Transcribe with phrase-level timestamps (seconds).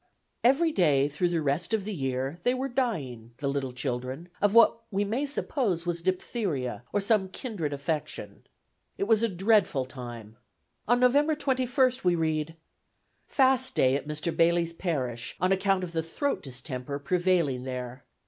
[0.43, 4.55] Every day through the rest of the year they were dying, the little children, of
[4.55, 8.47] what we may suppose was diphtheria, or some kindred affection.
[8.97, 10.37] It was a dreadful time.
[10.87, 12.55] On November 21st we read:
[13.27, 14.35] "Fast Day at Mr.
[14.35, 18.03] Bayleys Parish on account of the throat Distemper prevailing there.